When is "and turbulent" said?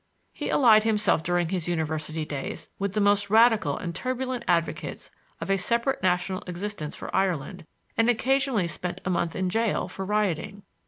3.77-4.43